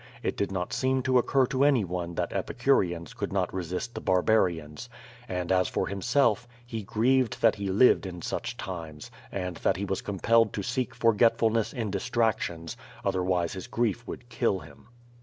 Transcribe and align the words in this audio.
It 0.23 0.35
did 0.35 0.51
not 0.51 0.73
seem 0.73 1.03
to 1.03 1.19
occur 1.19 1.45
to 1.45 1.63
any 1.63 1.83
one 1.83 2.15
that 2.15 2.33
epicureans 2.33 3.13
could 3.13 3.31
not 3.31 3.53
resist 3.53 3.93
the 3.93 4.01
bar 4.01 4.23
barians. 4.23 4.89
And 5.29 5.51
as 5.51 5.67
for 5.67 5.85
himself, 5.85 6.47
he 6.65 6.81
grieved 6.81 7.39
that 7.43 7.53
he 7.57 7.69
lived 7.69 8.07
in 8.07 8.23
such 8.23 8.57
times, 8.57 9.11
and 9.31 9.57
that 9.57 9.77
he 9.77 9.85
was 9.85 10.01
compelled 10.01 10.53
to 10.53 10.63
seek 10.63 10.95
forgetfulness 10.95 11.71
in 11.71 11.91
distractions, 11.91 12.75
otherwise 13.05 13.53
his 13.53 13.67
grief 13.67 14.07
would 14.07 14.27
kill 14.27 14.57
him. 14.61 14.87